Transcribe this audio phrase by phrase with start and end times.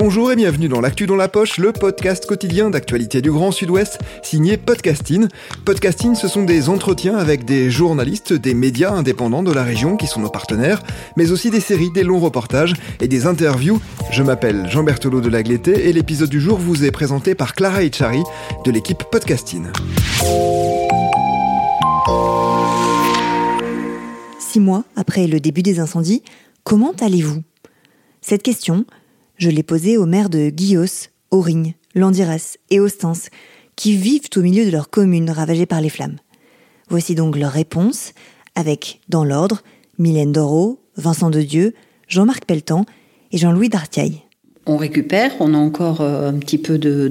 [0.00, 3.98] Bonjour et bienvenue dans l'actu dans la poche, le podcast quotidien d'actualité du Grand Sud-Ouest,
[4.22, 5.26] signé Podcasting.
[5.64, 10.06] Podcasting, ce sont des entretiens avec des journalistes, des médias indépendants de la région qui
[10.06, 10.84] sont nos partenaires,
[11.16, 13.80] mais aussi des séries, des longs reportages et des interviews.
[14.12, 17.82] Je m'appelle Jean Berthelot de Lagleté et l'épisode du jour vous est présenté par Clara
[17.82, 18.22] Echari
[18.64, 19.64] de l'équipe Podcasting.
[24.38, 26.22] Six mois après le début des incendies,
[26.62, 27.42] comment allez-vous?
[28.20, 28.84] Cette question,
[29.38, 33.30] je l'ai posée aux maires de Guillos, Aurigne, Landiras et Ostens,
[33.76, 36.18] qui vivent au milieu de leurs communes ravagées par les flammes.
[36.88, 38.12] Voici donc leurs réponses,
[38.54, 39.62] avec, dans l'ordre,
[39.98, 41.74] Mylène Doro, Vincent de Dieu,
[42.08, 42.84] Jean-Marc Pelletan
[43.30, 44.22] et Jean-Louis Dartiaille
[44.68, 47.08] on récupère, on a encore euh, un petit peu de,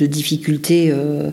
[0.00, 1.30] difficulté euh,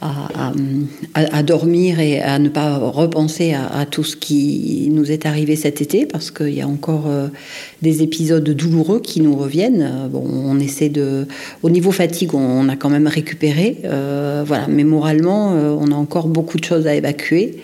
[0.00, 5.82] à, dormir et à ne pas repenser à, tout ce qui nous est arrivé cet
[5.82, 7.28] été, parce qu'il y a encore euh,
[7.82, 10.08] des épisodes douloureux qui nous reviennent.
[10.10, 11.26] Bon, on essaie de...
[11.62, 16.58] Au niveau fatigue, on, a quand même récupéré, voilà, mais moralement, on a encore beaucoup
[16.58, 17.56] de choses à évacuer.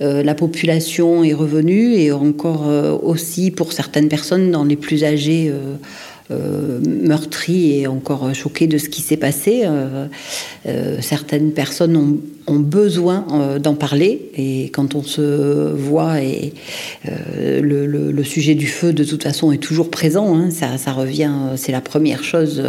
[0.00, 2.66] la population est revenue et encore
[3.02, 5.52] aussi pour certaines personnes, dans les plus âgées,
[6.30, 9.62] meurtri et encore choqué de ce qui s'est passé.
[9.64, 10.06] Euh,
[10.66, 16.52] euh, certaines personnes ont, besoin d'en parler et quand on se voit et
[17.04, 21.80] le, sujet du feu de toute façon est toujours présent, hein, ça, revient, c'est la
[21.80, 22.62] première chose.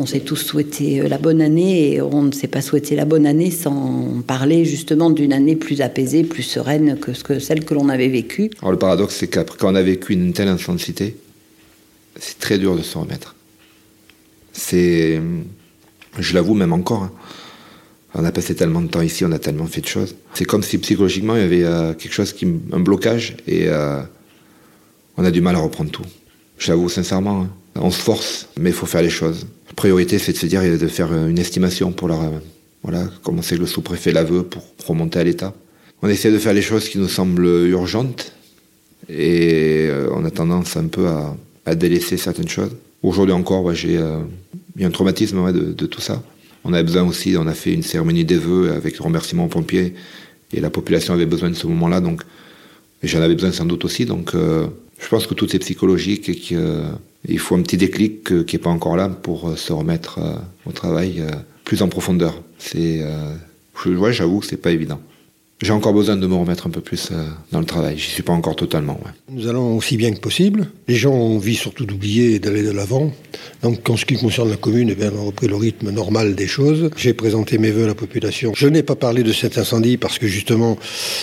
[0.00, 3.24] on s'est tous souhaité la bonne année et on ne s'est pas souhaité la bonne
[3.24, 7.74] année sans parler justement d'une année plus apaisée, plus sereine que, ce que celle que
[7.74, 8.50] l'on avait vécue.
[8.60, 11.14] Alors le paradoxe, c'est qu'après quand on a vécu une telle intensité,
[12.18, 13.34] c'est très dur de se remettre.
[14.52, 15.20] C'est,
[16.18, 17.12] je l'avoue même encore, hein.
[18.14, 20.16] on a passé tellement de temps ici, on a tellement fait de choses.
[20.34, 24.02] C'est comme si psychologiquement il y avait euh, quelque chose qui, un blocage et euh,
[25.16, 26.04] on a du mal à reprendre tout.
[26.58, 27.50] Je l'avoue sincèrement, hein.
[27.76, 29.46] on se force, mais il faut faire les choses.
[29.68, 32.20] La priorité, c'est de se dire de faire une estimation pour leur,
[32.82, 35.54] voilà, comment c'est que le sous-préfet la veut pour remonter à l'État.
[36.02, 38.32] On essaie de faire les choses qui nous semblent urgentes
[39.08, 41.36] et euh, on a tendance un peu à
[41.68, 42.74] à délaisser certaines choses.
[43.02, 44.20] Aujourd'hui encore, j'ai euh,
[44.76, 46.22] eu un traumatisme de, tout ça.
[46.64, 49.94] On avait besoin aussi, on a fait une cérémonie des vœux avec remerciement aux pompiers
[50.52, 52.22] et la population avait besoin de ce moment-là, donc
[53.02, 54.06] j'en avais besoin sans doute aussi.
[54.06, 54.66] Donc euh,
[54.98, 58.62] je pense que tout est psychologique et qu'il euh, faut un petit déclic qui n'est
[58.62, 60.18] pas encore là pour se remettre
[60.66, 61.22] au travail
[61.64, 62.42] plus en profondeur.
[62.58, 63.04] C'est,
[64.10, 65.00] j'avoue que c'est pas évident.
[65.60, 67.98] J'ai encore besoin de me remettre un peu plus euh, dans le travail.
[67.98, 68.96] J'y suis pas encore totalement.
[69.28, 70.68] Nous allons aussi bien que possible.
[70.86, 73.10] Les gens ont envie surtout d'oublier et d'aller de l'avant.
[73.62, 76.36] Donc, en ce qui concerne la commune, eh bien, on a repris le rythme normal
[76.36, 76.90] des choses.
[76.96, 78.52] J'ai présenté mes voeux à la population.
[78.54, 80.78] Je n'ai pas parlé de cet incendie parce que justement,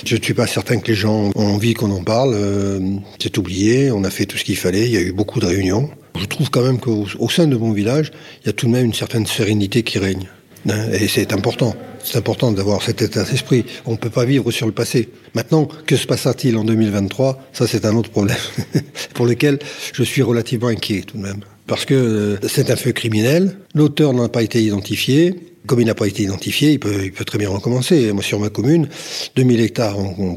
[0.06, 2.34] je ne suis pas certain que les gens ont envie qu'on en parle.
[2.34, 2.80] Euh,
[3.22, 3.90] c'est oublié.
[3.92, 4.86] On a fait tout ce qu'il fallait.
[4.86, 5.90] Il y a eu beaucoup de réunions.
[6.20, 8.12] Je trouve quand même qu'au sein de mon village,
[8.44, 10.28] il y a tout de même une certaine sérénité qui règne.
[10.70, 11.76] Hein, et c'est important.
[12.04, 13.66] C'est important d'avoir cet état d'esprit.
[13.86, 15.10] On ne peut pas vivre sur le passé.
[15.34, 18.38] Maintenant, que se passera-t-il en 2023 Ça, c'est un autre problème
[19.14, 19.60] pour lequel
[19.94, 21.42] je suis relativement inquiet tout de même.
[21.68, 23.58] Parce que euh, c'est un feu criminel.
[23.74, 25.36] L'auteur n'a pas été identifié.
[25.66, 28.12] Comme il n'a pas été identifié, il peut, très bien recommencer.
[28.14, 28.88] Moi, sur ma commune,
[29.36, 30.36] 2000 hectares ont, ont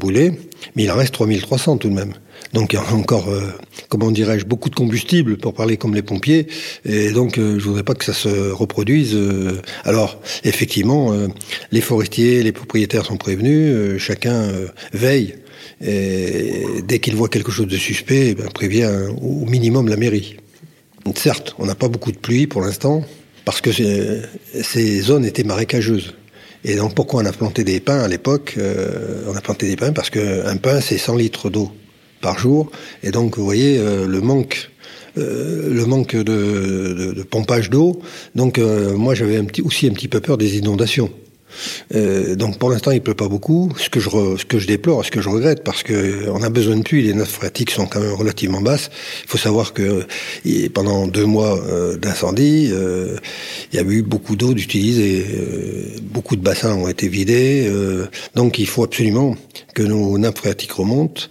[0.75, 2.13] mais il en reste 3300 tout de même.
[2.53, 3.53] Donc il y a encore, euh,
[3.89, 6.47] comment dirais-je, beaucoup de combustible pour parler comme les pompiers.
[6.85, 9.13] Et donc euh, je voudrais pas que ça se reproduise.
[9.13, 9.61] Euh.
[9.83, 11.13] alors effectivement,
[11.71, 13.97] les forestiers, les propriétaires sont prévenus.
[13.97, 14.49] chacun
[14.93, 15.35] veille.
[15.81, 18.89] Dès qu'il voit quelque chose de suspect, eh ben, prévient
[19.21, 20.37] au minimum la mairie.
[21.15, 23.03] Certes, on n'a pas beaucoup de pluie pour l'instant,
[23.45, 26.15] parce que ces zones étaient marécageuses.
[26.63, 28.57] Et donc pourquoi on a planté des pins à l'époque?
[29.27, 31.71] On a planté des pins parce qu'un pin c'est 100 litres d'eau
[32.21, 32.71] par jour.
[33.03, 34.69] Et donc, vous voyez, euh, le manque
[35.17, 37.99] euh, le manque de, de, de pompage d'eau.
[38.35, 41.09] Donc euh, moi j'avais un petit, aussi un petit peu peur des inondations.
[41.95, 43.71] Euh, donc pour l'instant, il pleut pas beaucoup.
[43.77, 46.49] Ce que je ce que je déplore, ce que je regrette, parce que on a
[46.49, 47.01] besoin de pluie.
[47.01, 48.91] Les nappes phréatiques sont quand même relativement basses.
[49.23, 50.05] Il faut savoir que
[50.73, 53.17] pendant deux mois euh, d'incendie, euh,
[53.73, 55.25] il y a eu beaucoup d'eau d'utiliser.
[56.03, 57.69] beaucoup de bassins ont été vidés.
[58.35, 59.35] donc il faut absolument
[59.73, 61.23] que nos nappes phréatiques remontent.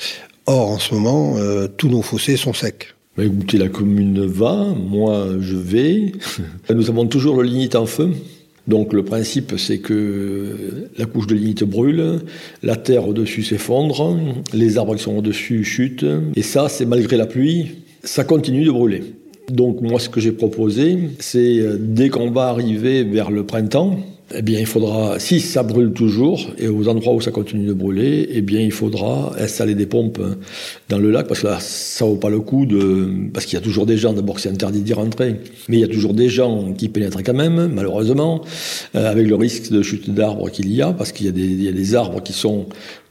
[0.51, 1.37] Or en ce moment,
[1.77, 2.95] tous nos fossés sont secs.
[3.19, 6.13] Bah, écoutez, la commune va, moi je vais.
[6.75, 8.09] Nous avons toujours le lignite en feu.
[8.67, 12.21] Donc le principe, c'est que la couche de lignite brûle,
[12.63, 14.17] la terre au-dessus s'effondre,
[14.55, 18.71] les arbres qui sont au-dessus chutent, et ça, c'est malgré la pluie, ça continue de
[18.71, 19.03] brûler.
[19.51, 24.01] Donc moi, ce que j'ai proposé, c'est dès qu'on va arriver vers le printemps,
[24.35, 27.73] eh bien, il faudra, si ça brûle toujours, et aux endroits où ça continue de
[27.73, 30.21] brûler, eh bien, il faudra installer des pompes
[30.89, 33.63] dans le lac, parce que là, ça vaut pas le coup de, parce qu'il y
[33.63, 35.37] a toujours des gens, d'abord c'est interdit d'y rentrer,
[35.69, 38.43] mais il y a toujours des gens qui pénètrent quand même, malheureusement,
[38.95, 41.69] euh, avec le risque de chute d'arbres qu'il y a, parce qu'il y, il y
[41.69, 42.67] a des arbres qui sont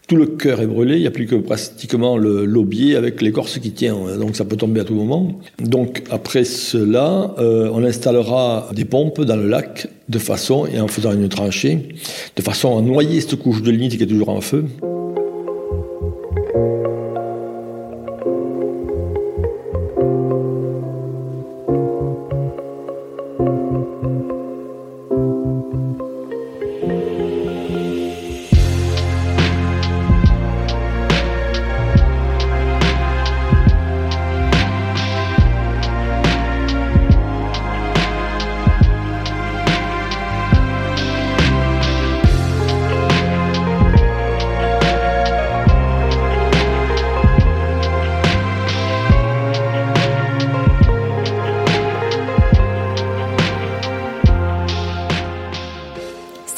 [0.08, 3.60] tout le cœur est brûlé, il n'y a plus que pratiquement le l'aubier avec l'écorce
[3.60, 5.40] qui tient, donc ça peut tomber à tout moment.
[5.60, 10.88] Donc après cela, euh, on installera des pompes dans le lac de façon, et en
[10.88, 11.90] faisant une tranchée,
[12.36, 14.66] de façon à noyer cette couche de lignite qui est toujours en feu.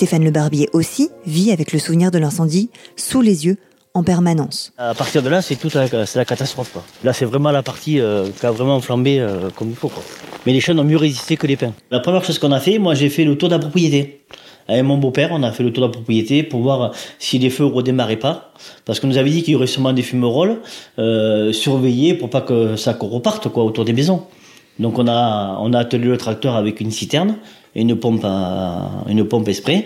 [0.09, 3.57] Stéphane Le Barbier aussi vit avec le souvenir de l'incendie sous les yeux
[3.93, 4.73] en permanence.
[4.79, 6.79] À partir de là, c'est toute la, la catastrophe.
[7.03, 9.91] Là, c'est vraiment la partie euh, qui a vraiment flambé euh, comme il faut.
[10.47, 11.73] Mais les chênes ont mieux résisté que les pins.
[11.91, 14.25] La première chose qu'on a fait, moi, j'ai fait le tour de la propriété.
[14.67, 17.51] Avec mon beau-père, on a fait le tour de la propriété pour voir si les
[17.51, 18.53] feux redémarraient pas.
[18.85, 20.57] Parce qu'on nous avait dit qu'il y aurait sûrement des fumerolles,
[20.97, 24.23] euh, surveillés pour pas que ça reparte quoi, autour des maisons.
[24.79, 27.35] Donc on a, on a attelé le tracteur avec une citerne
[27.75, 29.83] et une pompe, une pompe esprit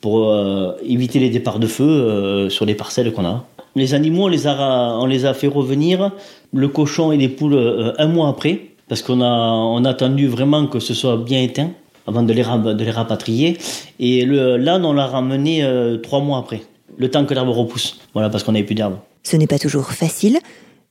[0.00, 3.44] pour euh, éviter les départs de feu euh, sur les parcelles qu'on a.
[3.74, 6.12] Les animaux, on les a, on les a fait revenir,
[6.52, 10.66] le cochon et les poules, euh, un mois après, parce qu'on a, on attendu vraiment
[10.66, 11.70] que ce soit bien éteint
[12.06, 12.42] avant de les,
[12.90, 13.58] rapatrier.
[14.00, 15.62] Et l'âne, on l'a ramené
[16.02, 16.62] trois mois après,
[16.96, 18.00] le temps que l'herbe repousse.
[18.14, 18.96] Voilà, parce qu'on n'avait plus d'herbe.
[19.24, 20.38] Ce n'est pas toujours facile,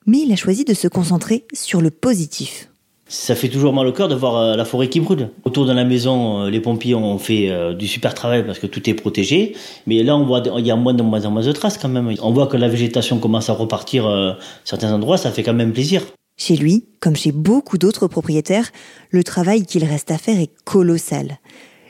[0.06, 2.70] mais il a choisi de se concentrer sur le positif.
[3.10, 5.30] Ça fait toujours mal au cœur de voir euh, la forêt qui brûle.
[5.46, 8.68] Autour de la maison, euh, les pompiers ont fait euh, du super travail parce que
[8.68, 9.56] tout est protégé.
[9.86, 11.88] Mais là, on voit, il y a moins de moins en moins de traces quand
[11.88, 12.14] même.
[12.22, 15.18] On voit que la végétation commence à repartir à certains endroits.
[15.18, 16.04] Ça fait quand même plaisir.
[16.36, 18.70] Chez lui, comme chez beaucoup d'autres propriétaires,
[19.10, 21.40] le travail qu'il reste à faire est colossal.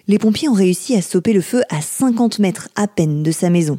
[0.08, 3.50] Les pompiers ont réussi à stopper le feu à 50 mètres à peine de sa
[3.50, 3.78] maison.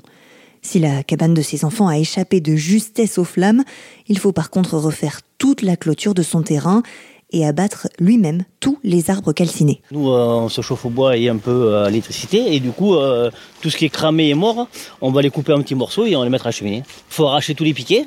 [0.60, 3.64] Si la cabane de ses enfants a échappé de justesse aux flammes,
[4.08, 6.82] il faut par contre refaire toute la clôture de son terrain
[7.30, 9.80] et abattre lui-même tous les arbres calcinés.
[9.90, 12.70] Nous, euh, on se chauffe au bois et un peu euh, à l'électricité, et du
[12.70, 13.30] coup, euh,
[13.60, 14.68] tout ce qui est cramé et mort,
[15.00, 16.82] on va les couper en petits morceaux et on les mettre à la cheminée.
[16.86, 18.06] Il faut arracher tous les piquets,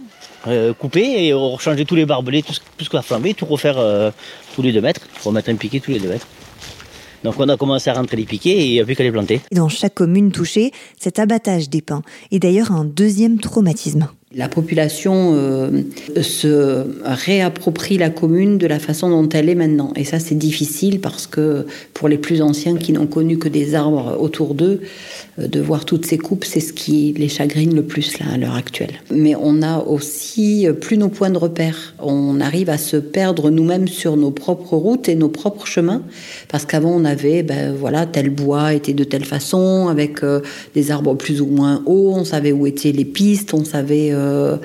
[0.80, 3.78] couper et changer tous les barbelés, tout ce, tout ce qui a flambé, tout refaire
[4.56, 6.28] tous les deux mètres, remettre un piquet tous les deux mètres.
[7.24, 9.12] Donc on a commencé à rentrer les piquets et il n'y a plus qu'à les
[9.12, 9.42] planter.
[9.52, 12.02] Dans chaque commune touchée, cet abattage des pins
[12.32, 14.08] est d'ailleurs un deuxième traumatisme.
[14.34, 15.82] La population euh,
[16.22, 19.92] se réapproprie la commune de la façon dont elle est maintenant.
[19.98, 23.76] Et ça, c'est difficile parce que pour les plus anciens qui n'ont connu que des
[23.76, 24.80] arbres autour d'eux,
[25.38, 28.38] euh, de voir toutes ces coupes, c'est ce qui les chagrine le plus là, à
[28.38, 29.02] l'heure actuelle.
[29.14, 31.94] Mais on a aussi euh, plus nos points de repère.
[32.00, 36.04] On arrive à se perdre nous-mêmes sur nos propres routes et nos propres chemins.
[36.48, 40.20] Parce qu'avant, on avait, ben voilà, tel bois était de telle façon, avec
[40.74, 44.58] des arbres plus ou moins hauts, on savait où étaient les pistes, on savait euh,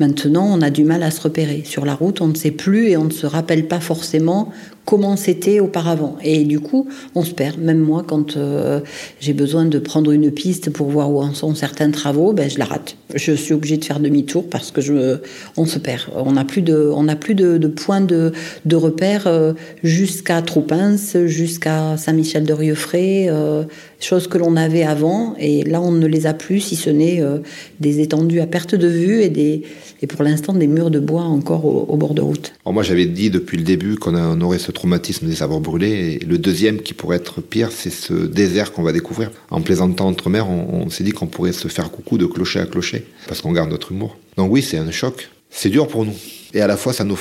[0.00, 1.62] maintenant, on a du mal à se repérer.
[1.64, 4.52] Sur la route, on ne sait plus et on ne se rappelle pas forcément
[4.84, 6.16] comment c'était auparavant.
[6.22, 7.58] Et du coup, on se perd.
[7.58, 8.80] Même moi, quand euh,
[9.20, 12.58] j'ai besoin de prendre une piste pour voir où en sont certains travaux, ben, je
[12.58, 12.96] la rate.
[13.14, 15.18] Je suis obligée de faire demi-tour parce que je,
[15.56, 16.02] on se perd.
[16.14, 18.32] On n'a plus de, on n'a plus de, de points de,
[18.64, 23.64] de repère euh, jusqu'à Troupins, jusqu'à Saint-Michel-de-Rieufray, euh,
[24.00, 25.34] choses que l'on avait avant.
[25.38, 27.38] Et là, on ne les a plus, si ce n'est euh,
[27.80, 29.62] des étendues à perte de vue et des,
[30.02, 32.52] et pour l'instant des murs de bois encore au, bord de route.
[32.66, 36.18] moi, j'avais dit depuis le début qu'on aurait ce traumatisme des arbres brûlés.
[36.20, 39.30] Et le deuxième qui pourrait être pire, c'est ce désert qu'on va découvrir.
[39.50, 42.66] En plaisantant entre mers, on, s'est dit qu'on pourrait se faire coucou de clocher à
[42.66, 44.16] clocher, parce qu'on garde notre humour.
[44.36, 45.30] Donc oui, c'est un choc.
[45.50, 46.14] C'est dur pour nous.
[46.52, 47.18] Et à la fois, ça nous,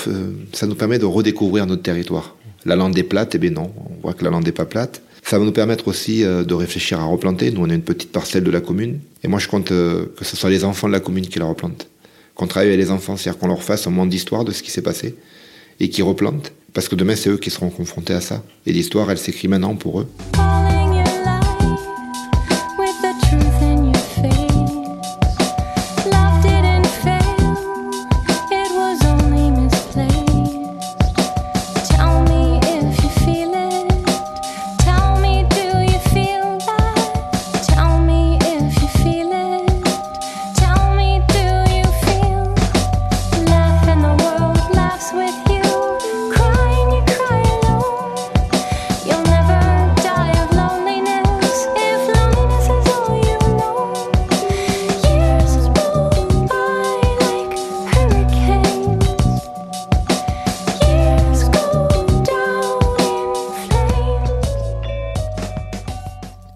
[0.54, 2.36] ça nous permet de redécouvrir notre territoire.
[2.66, 5.02] La lande est plate, eh bien non, on voit que la lande n'est pas plate.
[5.24, 7.50] Ça va nous permettre aussi euh, de réfléchir à replanter.
[7.52, 9.00] Nous, on a une petite parcelle de la commune.
[9.24, 11.46] Et moi, je compte euh, que ce soit les enfants de la commune qui la
[11.46, 11.88] replantent.
[12.36, 14.72] Qu'on travaille avec les enfants, c'est-à-dire qu'on leur fasse un monde d'histoire de ce qui
[14.72, 15.16] s'est passé
[15.80, 16.52] et qu'ils replantent.
[16.74, 18.44] Parce que demain, c'est eux qui seront confrontés à ça.
[18.66, 20.08] Et l'histoire, elle s'écrit maintenant pour eux.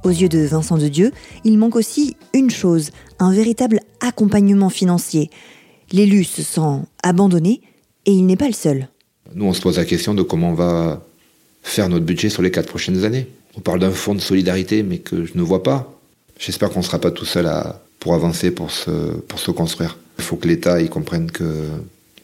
[0.08, 1.12] Aux yeux de Vincent de Dieu,
[1.44, 5.30] il manque aussi une chose, un véritable accompagnement financier.
[5.92, 7.60] L'élu se sent abandonné
[8.06, 8.88] et il n'est pas le seul.
[9.36, 11.06] Nous, on se pose la question de comment on va
[11.62, 13.28] faire notre budget sur les quatre prochaines années.
[13.58, 15.94] On parle d'un fonds de solidarité, mais que je ne vois pas.
[16.40, 19.98] J'espère qu'on ne sera pas tout seul à, pour avancer, pour se, construire.
[20.20, 21.66] Il faut que l'État comprenne que,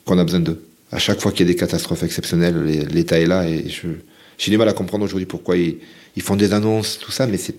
[0.05, 0.63] qu'on a besoin d'eux.
[0.93, 3.89] À chaque fois qu'il y a des catastrophes exceptionnelles, l'État est là et je,
[4.37, 5.77] j'ai du mal à comprendre aujourd'hui pourquoi ils,
[6.21, 7.55] font des annonces, tout ça, mais c'est,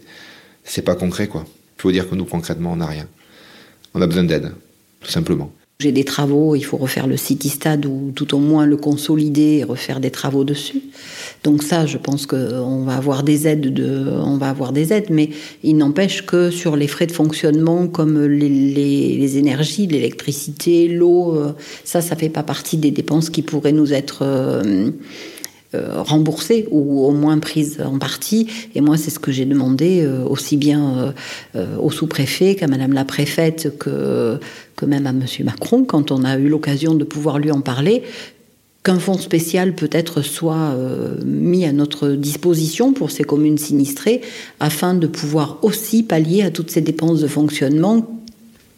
[0.65, 1.45] c'est pas concret, quoi.
[1.79, 3.09] Il faut dire que nous, concrètement, on n'a rien.
[3.95, 4.53] On a besoin d'aide,
[5.01, 5.53] tout simplement.
[5.81, 9.59] J'ai des travaux, il faut refaire le City Stade ou tout au moins le consolider
[9.59, 10.83] et refaire des travaux dessus.
[11.43, 15.11] Donc ça, je pense qu'on va avoir des aides, de, on va avoir des aides,
[15.11, 15.31] mais
[15.65, 21.53] il n'empêche que sur les frais de fonctionnement comme les, les, énergies, l'électricité, l'eau, euh,
[21.85, 24.91] ça, ça fait pas partie des dépenses qui pourraient nous être euh,
[25.75, 28.47] euh, remboursées ou au moins prises en partie.
[28.75, 31.15] Et moi, c'est ce que j'ai demandé euh, aussi bien
[31.57, 34.39] euh, au sous-préfet qu'à Madame la préfète que,
[34.77, 38.03] que même à Monsieur Macron quand on a eu l'occasion de pouvoir lui en parler
[38.83, 40.77] qu'un fonds spécial peut-être soit
[41.25, 44.21] mis à notre disposition pour ces communes sinistrées
[44.61, 48.24] afin de pouvoir aussi pallier à toutes ces dépenses de fonctionnement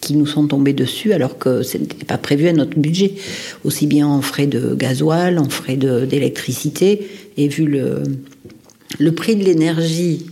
[0.07, 3.15] qui nous sont tombés dessus alors que ce n'était pas prévu à notre budget,
[3.65, 8.05] aussi bien en frais de gasoil, en frais d'électricité, et vu le,
[9.01, 10.27] le prix de l'énergie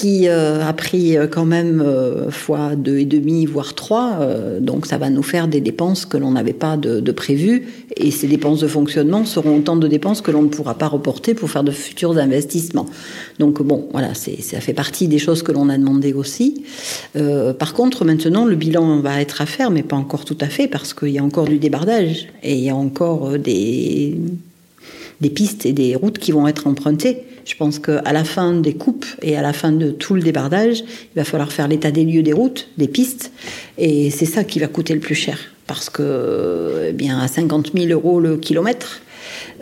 [0.00, 4.18] qui euh, a pris euh, quand même euh, fois deux et demi, voire trois.
[4.60, 7.68] donc ça va nous faire des dépenses que l'on n'avait pas de, de prévues.
[7.96, 11.34] Et ces dépenses de fonctionnement seront autant de dépenses que l'on ne pourra pas reporter
[11.34, 12.86] pour faire de futurs investissements.
[13.38, 16.64] Donc bon, voilà, ça fait partie des choses que l'on a demandé aussi.
[17.58, 20.66] par contre, maintenant, le bilan va être à faire, mais pas encore tout à fait,
[20.66, 24.16] parce qu'il y a encore du débardage et il y a encore des,
[25.20, 27.24] des pistes et des routes qui vont être empruntées.
[27.44, 30.80] Je pense qu'à la fin des coupes et à la fin de tout le débardage,
[30.80, 33.32] il va falloir faire l'état des lieux des routes, des pistes,
[33.78, 37.72] et c'est ça qui va coûter le plus cher, parce que, eh bien, à 50
[37.74, 39.00] 000 euros le kilomètre,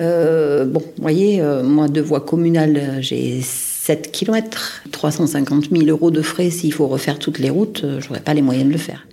[0.01, 3.41] euh, bon, vous voyez, euh, moi de voie communale, j'ai
[3.89, 8.21] 7 km, 350 000 euros de frais s'il faut refaire toutes les routes, euh, j'aurais
[8.21, 9.07] pas les moyens de le faire.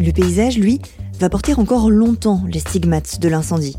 [0.00, 0.80] Le paysage, lui,
[1.18, 3.76] va porter encore longtemps les stigmates de l'incendie.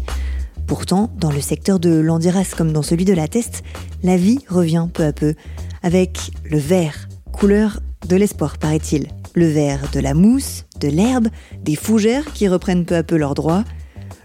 [0.70, 3.64] Pourtant, dans le secteur de l'Andiras comme dans celui de la Teste,
[4.04, 5.34] la vie revient peu à peu,
[5.82, 9.08] avec le vert, couleur de l'espoir paraît-il.
[9.34, 11.30] Le vert de la mousse, de l'herbe,
[11.64, 13.64] des fougères qui reprennent peu à peu leurs droits,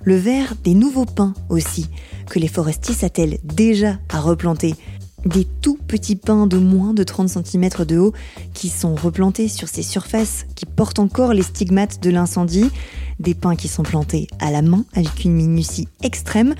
[0.03, 1.89] le vert des nouveaux pins aussi,
[2.29, 4.75] que les forestiers s'attellent déjà à replanter.
[5.25, 8.13] Des tout petits pins de moins de 30 cm de haut
[8.53, 12.71] qui sont replantés sur ces surfaces qui portent encore les stigmates de l'incendie.
[13.21, 16.55] Des pins qui sont plantés à la main avec une minutie extrême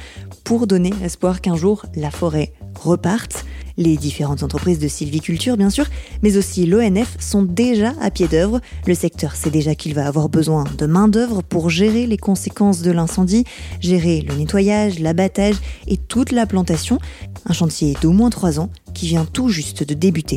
[0.45, 3.45] pour donner l'espoir qu'un jour la forêt reparte.
[3.77, 5.87] Les différentes entreprises de sylviculture, bien sûr,
[6.23, 8.61] mais aussi l'ONF sont déjà à pied d'œuvre.
[8.87, 12.93] Le secteur sait déjà qu'il va avoir besoin de main-d'œuvre pour gérer les conséquences de
[12.93, 13.45] l'incendie,
[13.81, 15.57] gérer le nettoyage, l'abattage
[15.89, 16.99] et toute la plantation.
[17.47, 20.37] Un chantier d'au moins trois ans qui vient tout juste de débuter.